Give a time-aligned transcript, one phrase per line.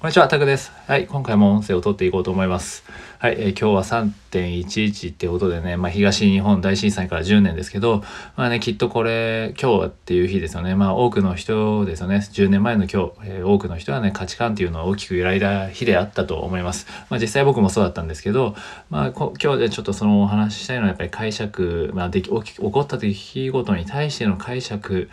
[0.00, 0.72] こんにちは、タクです。
[0.86, 2.84] はい、今回も音声を取っていこうと思います。
[3.18, 8.02] はい、えー、今日は3.11ってことでね、まあ、東日本大震災から10年ですけど、
[8.34, 10.74] まあね、きっとこれ、今日っていう日ですよね。
[10.74, 12.16] まあ、多くの人ですよね。
[12.16, 16.86] 10年前の今日、えー、多くの人はね、価値観っていうのは大きく揺らいだ日であったと思います。
[17.10, 18.56] まあ、実際僕もそうだったんですけど、
[18.88, 25.10] まあ、今日でちょっとそのお話ししたいのは、やっぱり解釈、まあ、でき起起こった出来事に対しての解釈、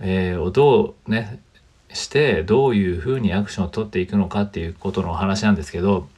[0.00, 1.40] えー、をどうね、
[1.94, 6.08] してどういうふうにアクションを取っていくのかっていうことのお話なんですけど、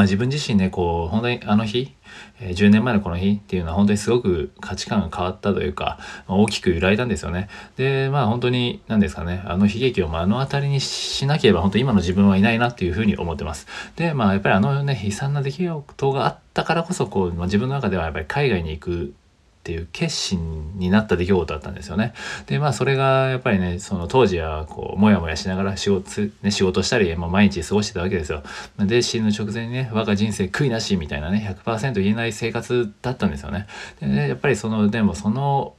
[0.00, 1.94] 自分自身ねこう本当にあの日、
[2.40, 7.48] 10年前のこの日っていうのは本当にすごく価値観が変わったというか、大きく揺らいだんですよね。
[7.76, 13.66] でまあ本当に何ですかねあの悲劇を目の当たりにしなければ本当今の自分はいないなっていうふうに思ってます。
[13.96, 19.14] でまあやっぱりあのね悲惨な出来事があったからこそこう、まあ、自分の中ではやっぱり海外に行く
[19.62, 22.14] っていう決心になった出来事だったんですよね。
[22.46, 28.42] でまあそれがやっぱりねその当時はこうモヤモヤしながら仕事,、ね、仕事したり、まあ、毎日過ごしてたわけですよ。
[28.80, 33.68] で死ぬ直前にね我が人生悔いなしみたいなね100%言えない生活だったんですよね。
[34.00, 35.74] でねやっぱりそのでもその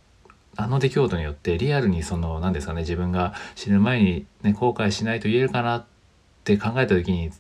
[0.56, 5.86] あの出来事によってリアルにその何ですかね自分が死ぬ前にね後悔しないと言えるかなっ
[6.46, 7.32] て考えた時に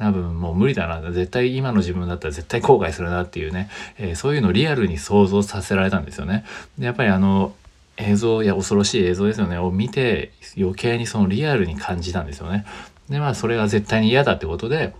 [0.00, 6.46] 多分もう無理だな絶対今の自分だったら絶対後悔するなっていうね、えー、そういうのをリアルに想像させられたんですよね。
[6.78, 7.52] でやっぱりあの
[7.98, 12.64] 映像や恐ろしい映像ですよねを見て余計にそのリアルに感じたんですよね。
[13.10, 14.94] でまあそれが絶対に嫌だってことで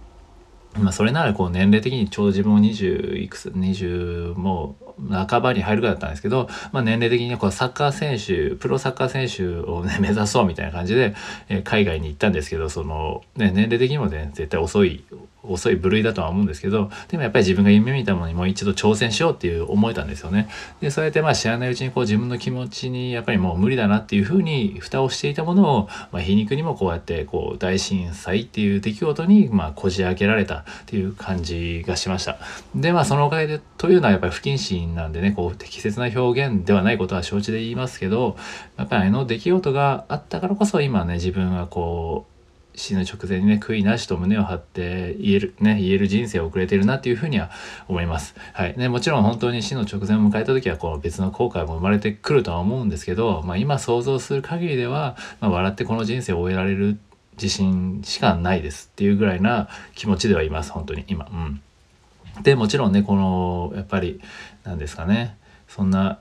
[0.78, 11.14] まあそれならこう年齢的にちょうど自分も20いくつ20もう半ばに入るぐらいだったんですけど、まあ、年齢的にこうサッカー選手プロサッカー選手をね 目指そうみたいな感じで、
[11.48, 15.04] えー、海外に行ったんですけどその、ね、年齢的にもね絶対遅い
[15.42, 20.48] 遅い部類だとは思うんですけどでもやっぱり自分が夢見たものにもう一度挑戦しようっていう思えたんですよね。
[20.80, 32.38] でそうやってまあ知らないうちにこう自分の気持ちにやっぱりもう無理だなっていうふうに蓋をしていたものを、まあ、皮肉にもこうやってこう大震災っていう出来事にまあこじ開けられたっていう感じがしました。
[32.74, 38.36] でまあそのおかげでというのはやっぱり不謹慎なんでねこう適切な表現ではないことは承知で言いますけど
[38.76, 42.39] やっぱりあの出来事があったからこそ今ね自分はこう
[42.74, 47.50] 死ぬ直前にね悔いなしと胸を張って言えるね言える人生を送れてるなっていうふうには
[47.88, 48.34] 思います。
[48.52, 56.98] はいね、もちろん本当に死の直前を迎えた時はこう別の後悔も生まれてくるとは思うんですけど、まあ、今想像する限りでは、まあ、笑ってこの人生を終えられる
[57.32, 61.28] 自信しかないですっていうぐらいな気持ちではいます本当に今。
[61.30, 64.20] うん、でもちろんねこのやっぱり
[64.64, 65.36] 何ですかね
[65.68, 66.18] そんな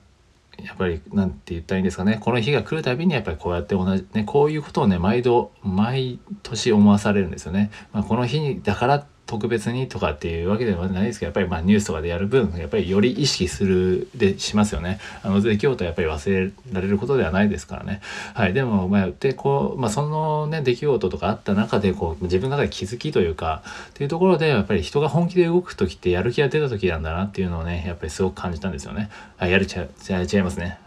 [0.65, 7.71] やっぱりなんて言ったらいいんですかねこの日が来るたびにやっぱりこうやって同じねこういうことをね毎度毎年思わされるんですよね。
[7.93, 14.99] まあ、この日にだから特別にとかっていうわけではないですけどやっぱりまあニュースとかでやる分やっぱりより意識するでしますよね。
[15.21, 18.01] あの出来事はやっぱり忘れられることではないですからね。
[18.33, 29.11] はい、でもまあでこう、まあ、そのね出来事とかあった中でこう自分の中で気づきというかっていうところでやっぱり人が本気で動く時ってやる気が出た時なんだなっていうのをねやっぱりすごく感じたんですよね。
[29.37, 30.79] あやるちゃ違いますね。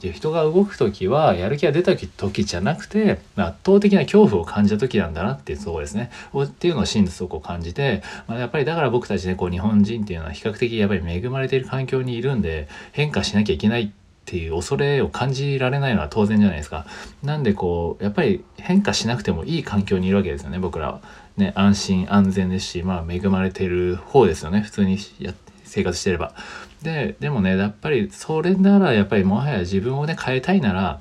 [0.00, 13.88] で人が動く時はやる気が出た時じゃなくて圧倒的な恐怖を感じた時なんだなっていうそうですねっていうのを真実をこう感じて、まあ、やっぱりだから僕たちねこう日本人っていうのは比較的やっぱり恵まれている環境にいるんで変化しなきゃいけないっ
[14.28, 16.84] ていう恐れを感じられないのは当然じゃないですか。
[17.22, 21.00] なんでこうやっぱり変化しなくてもいい環境にいるわけですよね僕らは。
[21.36, 25.32] ね安心安全ですしまあ恵まれてる方ですよね普通にや
[25.64, 26.34] 生活してれば。
[26.82, 31.00] ででもねやっぱりそれならやっぱりもはや自分をね変えたいなら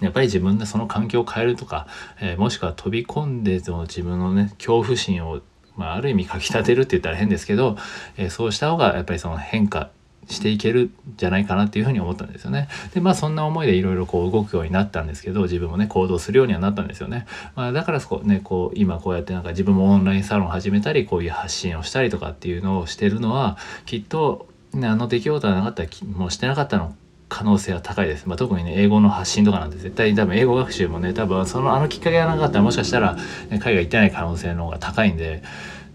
[0.00, 1.86] やっぱり自分でその環境を変えるとか、
[2.20, 5.40] えー、もしくは飛び込んでその自分のね恐怖心を、
[5.76, 7.76] まあ、ある意味かきたてるって言ったら変ですけど、
[8.16, 9.90] えー、そうした方がやっぱりその変化
[10.28, 12.68] していけるんじゃないかなっていうふうに思ったんですよね。
[12.94, 17.26] でまあそんな思いでいろいろこう動くようになったんですけど自分もね行動するようにはなったんですよね。
[17.56, 23.56] まあ、だからそこねこう今こうやってなんか自分もオンラインサロン始めたりこういう発信をしたりとかっていうのをしてるのは
[23.86, 26.94] きっと、ね、あの出来事がなかったらもうしてなかったの
[27.28, 28.26] 可能性は高いです。
[28.26, 35.42] まあ、特にね、英語の発信とかなんて絶対に多分英語学習もね、多分そのあのきっかけがなかったらもしかしたら、ね、海外行ってない可能性の方が高いんで、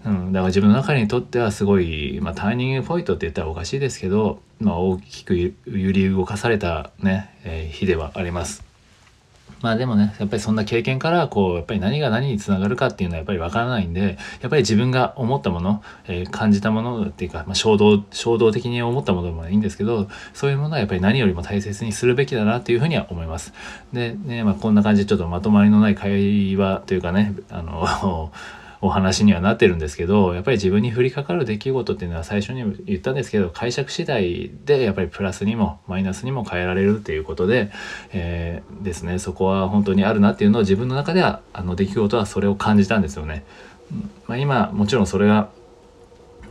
[0.06, 8.73] うん、だから自分の中にとってはすごい、まあ、ターニングポイントって言ったらおかしいですけど、まあ、大きく揺り動かされたね、えー、日ではあります。
[9.64, 23.54] まあでもね、やっぱりそんな経験から、こう、やっぱり何が何につながるかっていうのはやっぱりわからないんで、やっぱり自分が思ったもの、えー、感じたものっていうか、まあ、衝動、衝動的に思ったものでもいいんですけど、そういうものはやっぱり何よりも大切にするべきだなっていうふうには思います。
[23.94, 28.32] で、ね、まあこんな感じでちょっとまとまりのない会話というかね、あの
[28.84, 37.72] お話にはなってるんですけどやっぱり自分に降りかかる出来事っていうのは最初に言ったんですけど解釈次第でやっぱりプラスにもマイナスにも変えられるっていうことで、
[38.12, 43.46] えー、ですねそこは本当にあるなっていうのを自分の中ではあの出来事はそれを感じたんですよね。
[44.28, 45.50] まあ、今もちろんそれが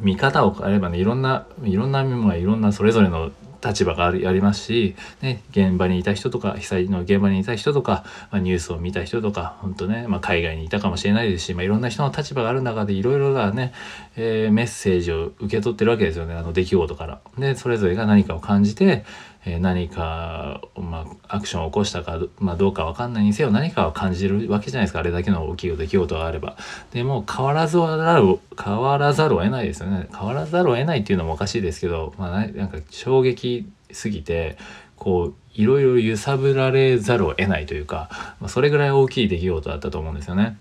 [0.01, 3.31] 見方を変えればねいろんないろんなもがいろんなそれぞれの
[3.65, 13.73] 立場がありますし、ね、現場にいた人とか被災の現場にいた人とか、まあ、ニュースを見た人とか本当ね、まあ、海外にいたかもしれないですし、まあ、いろんな人の立場がある中でいろいろなね、
[14.17, 17.21] えー、メッセージを受け取ってるわけですよねあの出来事から。
[17.39, 19.05] でそれぞれが何かを感じて、
[19.45, 26.57] え、何か、まあ、アクションを起こしたか、まあ、どうか分かんないにせよ何かを感じるわけじゃないですかあれだけの大きい出来事があれば。
[26.93, 30.09] でも変わらず変わらざるを得ないですよね。
[30.17, 34.57] 変わらざるを得ないっていうのもおかしいですけど、まあ、なんか衝撃すぎて
[34.97, 38.09] こういろいろ揺さぶられざるを得ないというか、
[38.41, 40.57] まあ、それぐらい大きい出来事だったと思うんですよね。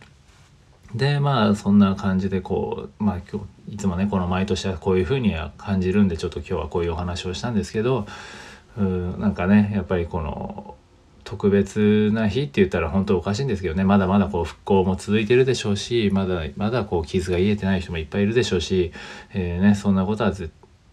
[0.96, 8.08] でまあそんな感じでこうまあ今日いつもねこの毎年はこういうふうには感じるんでちょっと今日はこういうお話をしたんですけど
[8.78, 10.76] うんなんかねやっぱりこの
[11.24, 18.92] 特別な日って言ったら本当おかしいんですけどねまだまだこう復興も続いてるでしょうしまだまだこう傷が癒えてない人もいっぱいいるでしょうし、
[19.34, 20.34] えー、ね、そんなことは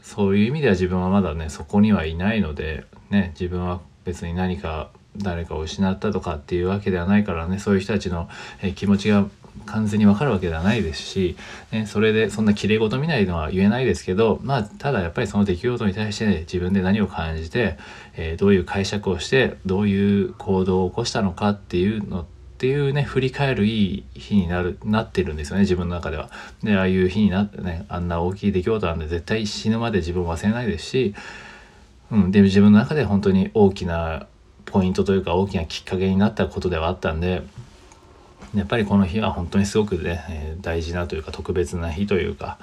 [0.02, 8.28] そういう意味では自分はまだねそこにはいないのでね自分は別に何か誰かを失ったとかっていうわけではないからねそういう人たちの、
[8.62, 9.26] え気持ちが
[9.66, 11.36] 完全にわかるわけではないですし、
[11.70, 17.78] ね、それでそんな綺麗事見ないのは言えないですけどまあただやっぱりその出来事に対して、ね、自分で何を感じて、
[18.14, 22.24] えー、どういう解釈をしてどういう行動を起こしたのかっていうのっ
[22.58, 26.28] ていうね振り返るいい日になるなってるんですよね自分の中では。
[26.62, 31.14] でああいう日になってねあんな大きい出来事なんで絶対死ぬまで自分忘れないですし、
[32.10, 34.26] うん、で自分の中で本当に大きな
[34.64, 37.42] ポイントというか大きなきっかけになったことではあったんで
[38.54, 42.58] やっぱりこの日は本当にすごくね、え、大事なというか特別な日というか、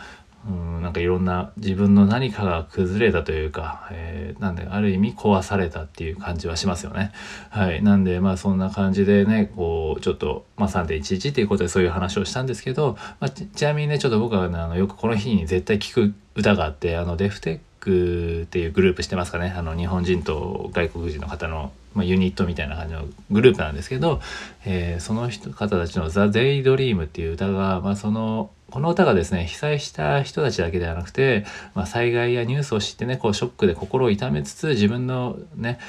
[0.48, 7.12] うんなんかいろんな自分の何かが崩れたというか、えー、なんである意味壊されたっていう感じはしますよね。
[7.50, 7.82] はい。
[7.82, 19.54] なんでまあそんな感じでね、こうちょっと、まあ、3.11っていうことでそういう話をしたんですけど、まあ、ちなみにね、ちょっと僕は、ね、あのよくこの日に絶対聴く歌があって、あのデフテックっていうグループしてますかね。
[19.56, 24.20] あの日本人と外国人の方のまあ、ユニットみたいな感じのグループなんですけど、
[24.66, 35.80] えー、その人方たちの「ザ・デイ・ドリーム」っていう歌が、まあ、そのこの歌がですね被災した人たちだけではなくて、まあ、災害やニュースを知ってねこうショックで心を痛めつつ自分のね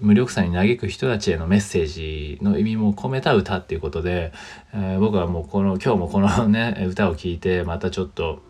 [0.00, 4.32] 無力さに嘆く人たちへのメッセージの意味も込めた歌っていうことで、
[4.74, 8.42] えー、僕はもうこの今日もこのね歌を聴いてまたちょっと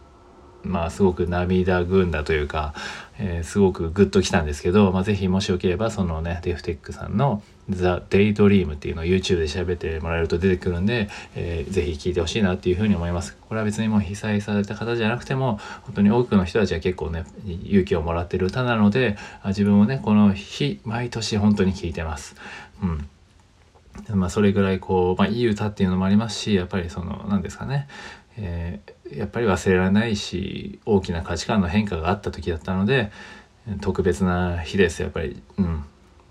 [0.69, 2.75] まあすごく涙ぐんだというか、
[3.19, 13.37] えー、すごくグッときたんですけど、まあ、ぜひもしよければそのねデフテックさんの「ザ・デイドリームっていうのを YouTube で調べてもらえると出てくるんで、えー、ぜひ聴いてほしいなっていうふうに思います。
[13.49, 19.17] これは別にもう被災された方じゃなくても本当に多くの人たちは結構ね勇気をもらってる歌なので
[19.47, 22.37] 自分もねこの日毎年本当に聴いてます。
[22.83, 23.09] うん
[24.15, 27.89] まあそれぐらいこう、まあ、いい歌っていうのもありますしやっぱりその何ですかね。
[28.37, 33.11] えー、やっぱり忘れられないし大きな価値観の変化があった時だったので
[33.81, 35.43] 特別な日ですやっぱり。
[35.59, 35.85] うん。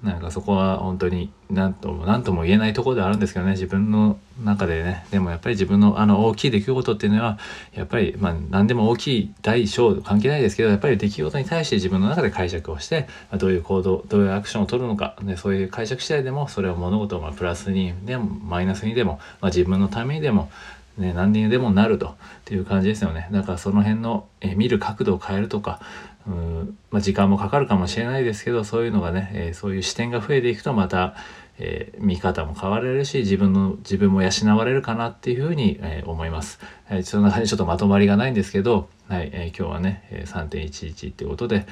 [0.03, 5.07] なんかそこは本当に何とも何とも言えないところではあるんですけどね自分の中でね。
[5.09, 7.39] でもやっぱり自分のあの大きい出来事っていうのは
[7.73, 13.07] やっぱりまあ何でも大きい大小関係ないですけどやっぱり出来事に対して自分の中で解釈をして
[13.39, 20.51] どういう行動どういうアクションを取るのか、ね、そういう解釈次第でもそれを物事をまプラスにでもマイナスにでも、まあ、自分のためにでも
[20.97, 22.15] ね、何にでもなるとっ
[22.45, 23.29] ていう感じですよね。
[23.31, 25.79] だからその辺の、え見る角度を変えるとか、
[26.27, 31.15] うんまあ、時間もかかるかもしれないですけど、そういうのがね、えー、そういう視点が増えていくとまた、
[31.59, 36.59] えー、見方も変われるし、自分の、自分も養われるかなっていうふうに、えー、思います。
[36.89, 41.65] えー、そんな感じでちょっとまとまりがないんですけど、はい、え今日はねえ、3.11っていうことで、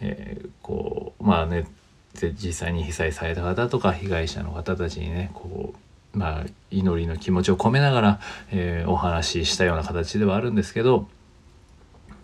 [0.00, 1.66] えこう、まあね、
[2.14, 5.78] 実際に被災された方とか被害者の方たちにねこう
[6.12, 11.08] まあ、祈りの気持ちを込めながら、えー、お話ししたような形ではあるんですけど、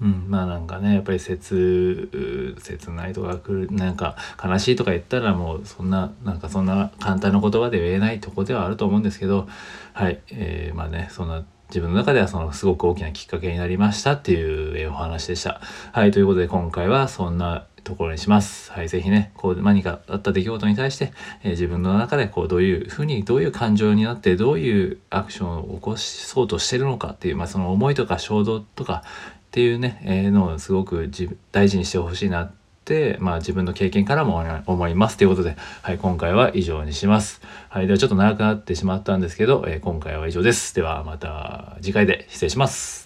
[0.01, 9.49] うん、まあなんかねやっぱり切切ないとかくるなんか悲しいとか言ったらもうそんななんかそんな簡単な言葉で言えないとこではあると思うんですけど
[9.95, 15.61] はい、えー、まあねそんな自分の中ではそのすごく大きなきっかけになりましたっていうお話でした。
[15.93, 18.73] はいということで今回はそんなところにします。
[18.73, 21.13] はい、ぜひね、こう何かあった出来事に対して、
[21.45, 31.09] えー、自分の中でこうどういうふうに、どういう感情になって、どういうアクションを起こそうとしてるのかっていう、まあその思いとか衝動とかっていうね、えー、のをすごく
[31.53, 32.51] 大事にしてほしいなっ
[32.85, 37.41] て、まあ自分の経験からも思いますということで、はい、今回は以上にします。
[37.69, 40.75] はい、ではちょっと長くなってしまったんですけど、えー、今回は以上です。
[40.75, 43.06] ではまた次回で失礼します。